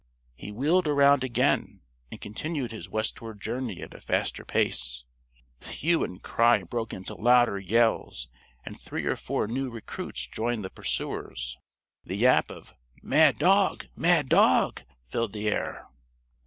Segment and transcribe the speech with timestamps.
[0.33, 5.03] He wheeled around again and continued his westward journey at a faster pace.
[5.59, 8.27] The hue and cry broke into louder yells
[8.65, 11.59] and three or four new recruits joined the pursuers.
[12.03, 13.89] The yap of "Mad dog!
[13.95, 15.85] Mad dog!" filled the air.